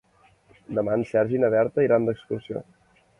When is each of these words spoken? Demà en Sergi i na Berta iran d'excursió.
Demà 0.77 0.95
en 0.99 1.03
Sergi 1.09 1.37
i 1.39 1.43
na 1.43 1.51
Berta 1.57 1.85
iran 1.89 2.09
d'excursió. 2.09 2.63